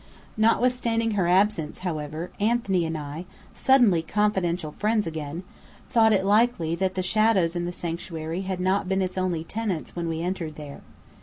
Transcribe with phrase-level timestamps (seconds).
[0.35, 5.43] Notwithstanding her absence, however, Anthony and I (suddenly confidential friends again)
[5.91, 9.95] thought it likely that the shadows in the Sanctuary had not been its only tenants
[9.95, 10.81] when we entered there.